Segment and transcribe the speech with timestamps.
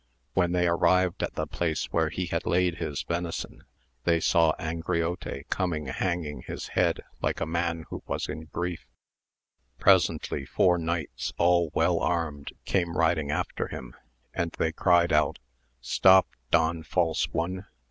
[0.33, 3.65] When they arrived at the place where he had laid his venison,
[4.03, 8.83] they saw Angriote coming hanging his head like a man who was in grief;
[9.77, 13.95] presently four knights, all well armed, came riding after him,
[14.33, 15.37] and they cried out,
[16.03, 17.67] stop Don False One